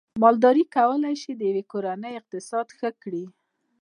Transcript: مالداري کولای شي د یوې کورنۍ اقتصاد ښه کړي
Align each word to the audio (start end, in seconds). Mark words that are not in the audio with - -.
مالداري 0.23 0.63
کولای 0.75 1.15
شي 1.21 1.31
د 1.35 1.41
یوې 1.49 1.63
کورنۍ 1.71 2.13
اقتصاد 2.19 2.67
ښه 2.77 2.89
کړي 3.01 3.23